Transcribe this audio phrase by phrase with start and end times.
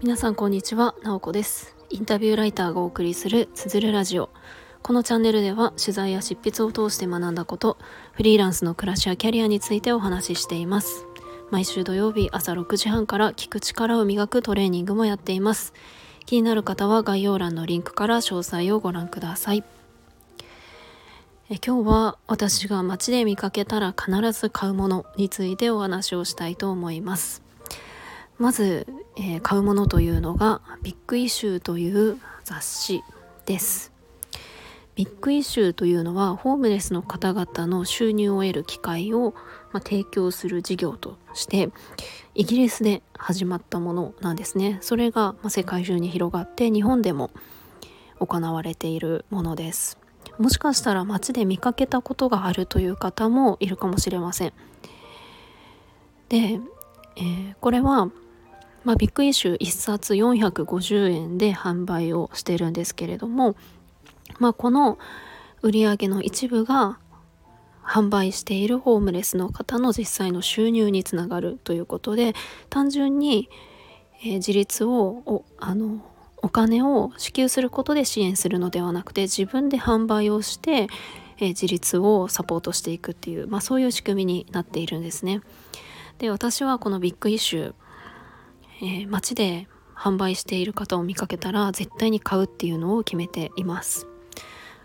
[0.00, 1.74] 皆さんこんにちは、なおこです。
[1.90, 4.30] インタビューライターがお送りするつづるラジオ。
[4.84, 7.78] このチャンネルでは取材や執筆を通して学んだこと
[8.12, 11.04] フリーランスの暮らしやキャリアについてお話ししています。
[11.50, 15.72] 毎週土曜日朝6時半から聞く力を磨くトレーニングもやっています。
[16.26, 19.64] 気になる方は概要欄のリンクから詳細をご覧ください。
[21.50, 27.42] え今日は私が街で見かけたら必ず買うものについてお話をしたいと思います。
[28.38, 28.86] まず、
[29.18, 33.02] えー、買うものというのがビッグイシューという雑誌
[33.44, 33.92] です。
[34.94, 39.34] ビッグイシューというのはホームレスの方々の収入を得る機会を、
[39.70, 41.68] ま、提供する事業として
[42.34, 44.78] イギリスで始まったものなんですね。
[44.80, 47.30] それが、ま、世界中に広がって日本でも
[48.18, 50.03] 行われているものです。
[50.38, 54.52] もしかしたら街で見かけたことがあるという方もいるかもしれません。
[56.28, 56.60] で、
[57.16, 58.06] えー、これは、
[58.84, 63.56] まあ、ビッグイシュー1冊450円で販売をしてるんですけれども、
[64.38, 64.98] まあ、この
[65.62, 66.98] 売り上げの一部が
[67.82, 72.34] 販売しているホームレスの方の実際の収入につながるということで
[72.70, 73.48] 単純に、
[74.22, 76.04] えー、自立をあの
[76.44, 80.88] お金を支給することで支援するのではなくて自分で販売をして、
[81.38, 85.40] えー、自立をサポートしていくっていう、まあ、そういう仕組みになっているんですね。
[86.18, 87.74] で私はこのビッグイシュー、
[88.82, 94.06] えー、街で販売している方を見かけたら絶対に買うっていうのを決めています。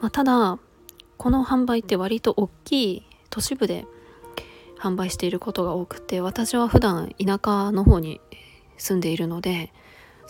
[0.00, 0.60] まあ、ただ
[1.16, 3.86] この販売って割と大きい都市部で
[4.78, 8.20] 販売していることが多くて私は普段田舎の方に
[8.78, 9.72] 住んでいるので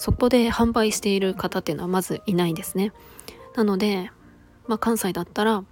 [0.01, 2.91] そこで販売している方っていうのはまずいないですね。
[3.55, 4.11] なので、
[4.67, 5.63] まあ、関西だったら、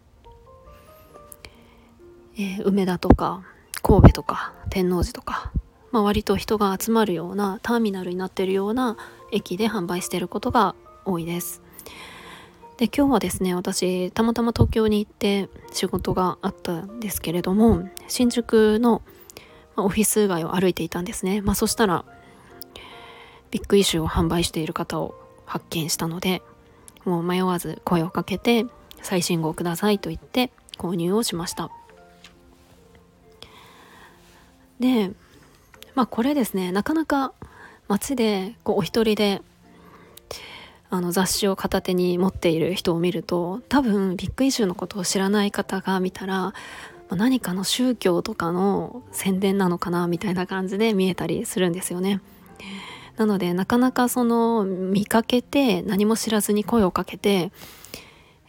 [2.36, 3.42] えー、梅田とか
[3.82, 5.50] 神戸とか天王寺とか、
[5.92, 8.98] まあ、割と人が集まるようなターミナルになってるような
[9.32, 10.74] 駅で販売してることが
[11.06, 11.62] 多いです。
[12.76, 19.00] で今日はですね私たまたま東京に行って仕事があったんですけれども新宿の
[19.76, 22.04] オフィス街を歩いていたんですね、まあ、そしたら
[23.50, 25.14] ビッグイシューを販売している方を
[25.46, 26.42] 発見したので
[27.04, 28.66] もう迷わず声をかけて
[29.02, 31.70] 最新号くださいと言って購入をしました
[34.80, 35.10] で
[35.94, 37.32] まあこれですねなかなか
[37.88, 39.40] 街でこうお一人で
[40.90, 46.54] あの雑誌を片手に持っている人を見ると多分ビッグイシューのことを知らない方が見たら
[47.10, 52.20] 何かの宗教とかの宣伝なのかなみたいな感じで見えたりするんですよね。
[53.18, 57.50] なのでなかなかその見かけて何も知らずに声をかけて、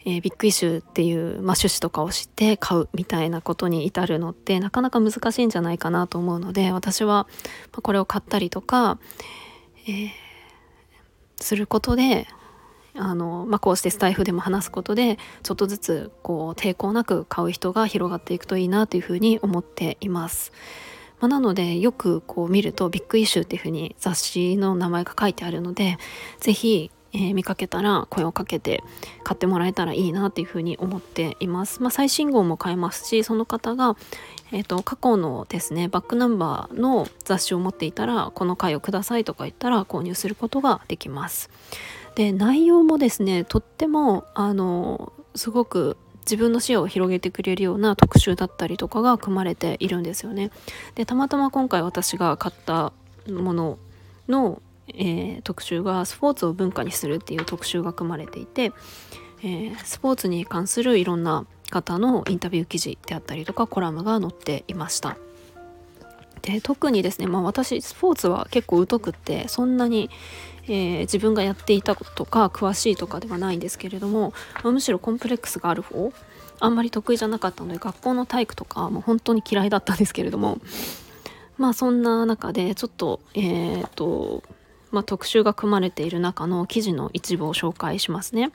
[0.04, 7.26] えー、ビッグイシューっていう、まあ、趣旨とかを知って買うみたいなことに至るのってなかなか難しいんじゃないかなと思うので私は
[7.82, 9.00] これを買ったりとか、
[9.88, 10.10] えー、
[11.40, 12.28] することで
[12.94, 20.52] あの、まあ、こうしてスタイフでも話すことでちょっとずつこう抵抗なく買う人が広がっていくといいなというふうに思っています。
[21.20, 25.98] まあ、なのでよくこう見るとビッグイシューっていうふうに雑誌の名前が書いてあるので
[26.40, 28.82] 是非えー、見かけたら声をかけて
[29.24, 31.82] 買ってもらえたらいいなっていうふうに思っています。
[31.82, 33.96] まあ、最新号も買えますしその方が、
[34.52, 41.50] えーと、過去のですねバックナンバーの雑誌を持っていたらこの回をくださいとか言ったら購入することができます。
[42.14, 45.96] で内容もですねとってもあのすごく
[46.30, 50.52] 自分の視野を広げてくれるような特集だったりとかが組まれているんですよね。
[50.94, 52.92] でたまたま今回私が買った
[53.28, 53.78] もの
[54.28, 58.72] の、えー、特集がスポーツを文化にするっていう特集が組まれていて、
[59.42, 65.16] えー、スポーツに関するいろんな方のインタビュー記事であったりとかコラムが載っていました。
[66.42, 70.10] で特にですね、まあ、私スポーツは結構疎くってそんなに、
[70.64, 76.12] えー、自分がやっていたとか詳しいとかではないんですけれども、まあ、むしろコンプレックスがある方
[76.60, 80.58] あんまり得意じゃなかったので学校の体育とかもう本当に嫌いだったんですけれども
[81.56, 84.42] まあそんな中でちょっとえっ、と
[84.90, 88.50] まあ、特集が組まれている中の記事の一部を紹介しますね。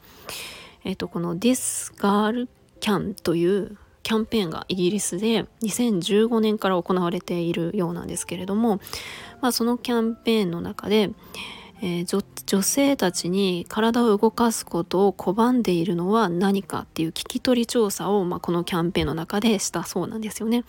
[0.84, 2.50] えっ、とこの This Girl
[2.82, 8.80] Can というキャンペーンがイギリスで2015年から行われているようなんですけれども、
[9.42, 11.10] まあ、そのキャンペーンの中で、
[11.82, 20.66] えー、女性たちに体を動かすことを拒んでいるのは何かっていう聞き取り調査を、まあ、このキャンペーンの中でしたそうなんですよね。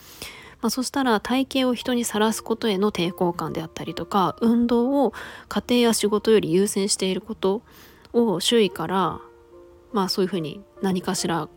[0.63, 5.13] まあ、そしたら体型を人にさらすことへの抵抗感であったりとか運動を
[5.49, 7.61] 家庭や仕事より優先していること
[8.15, 9.21] を周囲から
[9.93, 11.51] まあそういうふうに何かしら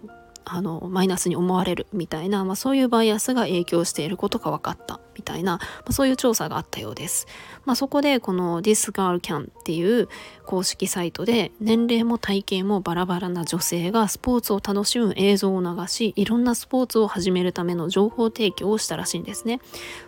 [0.51, 7.27] あのマイナスに思われるみたいな、まあ、そういうバイアスが影響していることが分かったみたいな、まあ、そういう調査があったようです。
[7.65, 10.07] まあ、そこでこの This Girl Can っていう
[10.45, 19.59] 公式サイトで年齢も体型もバラバラな女性がスポーツを楽しむ映像を流しいろんなスポーツを始めるための情報提供をしたらしいんですね。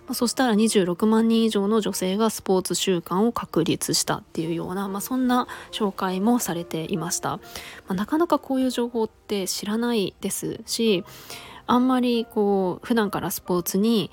[0.08, 7.32] まあ、そしたら26万人以上の女性がスポーツ習慣を確立したっていうような、まあ、そんな紹介もされていました。
[7.32, 7.40] ま
[7.90, 11.04] あ、なかなかこういう情報って知らないですですし
[11.68, 14.10] あんまりこう普段からスポーツに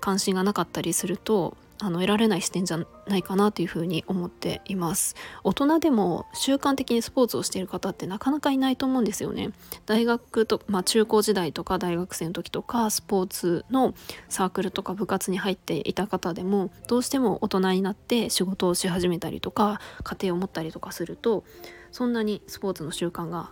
[0.00, 2.78] 関心がなかったりするとあの得られない視点じゃ
[3.08, 5.16] ないかなというふうに思っています。
[5.42, 9.50] 大人でも習慣的にスポーツをしている方ってなかなかいないと思うんですよね。
[9.84, 13.94] 大学と、まあ、中高時代とか大学生の時とかスポーツの
[14.28, 21.42] サークルとか部活に入っていた方でもどうしても大人になって仕事をし始めたりとか家庭を持ったりとかすると
[21.90, 23.50] そんなにスポーツの習慣が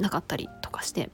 [0.00, 1.10] なかったりとかして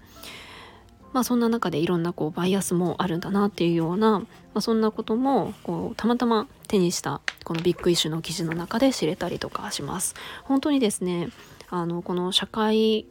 [1.16, 10.14] まあ、そんな中でいろんなこうバイアスもあるんだなっていうような、まあ、そんなこともこうたまたま手にしたこのビッグイシュの記事の中で知れたりとかします。
[10.44, 11.30] 本当にですね
[11.70, 13.06] あのこの社会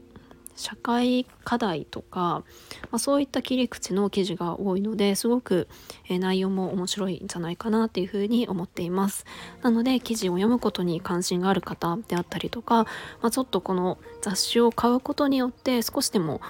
[0.56, 2.44] 社会課題とか、
[2.92, 5.68] まあ、そういった切り口の記事が多いのですごく、
[6.08, 9.26] え、内容も面白いんじゃないかなっていうふうに思っています。
[9.62, 12.86] なので記事を読むことに関心がある方であったりとか、
[13.22, 16.42] まあ、ちょっとこの雑誌を買うことによって少しでも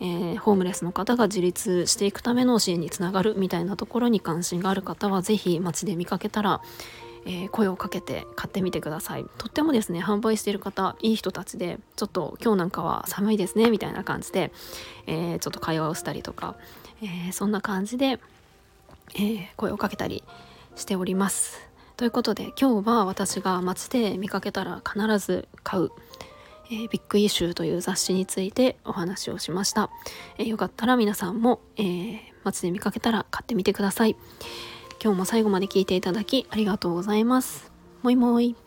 [0.00, 6.60] えー、ホームレスの方が自立していくための支援につながるみたいなところに関心がある方は是非街で見かけたら、
[7.24, 14.52] えー、声をかけて買ってみてくださいとってもですね販売している方いい人たちでちょっと今日なんかは寒いですねみたいな感じで、
[15.06, 16.56] えー、ちょっと会話をしたりとか、
[17.02, 18.18] えそんな感じで、
[19.18, 20.24] え声をかけたり
[20.74, 21.60] しております
[21.96, 25.90] ということで今日は私が街で見かけたら必ず買う
[26.72, 29.90] えー、ビッグイシューという雑誌についてお話をしました。
[30.38, 34.16] えー、よかったら皆さんも、えー、街で見かけたら買ってみてください。
[35.02, 37.72] 今日も最後まで聞いていただきありがとうございます。
[38.02, 38.61] もいもい。